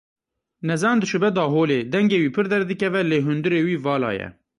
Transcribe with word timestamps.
Nezan 0.67 0.97
dişibe 1.01 1.29
daholê, 1.37 1.79
dengê 1.93 2.17
wî 2.23 2.29
pir 2.35 2.45
derdikeve 2.51 3.01
lê 3.11 3.19
hundirê 3.27 3.61
wî 3.67 3.77
vala 3.85 4.11
ye. 4.19 4.27